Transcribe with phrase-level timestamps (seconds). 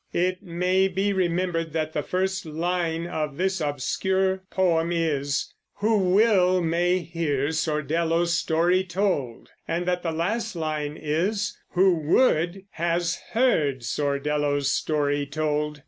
[0.13, 6.59] It may be remembered that the first line of this obscure poem is, "Who will
[6.59, 13.81] may hear Sordello's story told"; and that the last line is, "Who would has heard
[13.83, 15.79] Sordello's story told."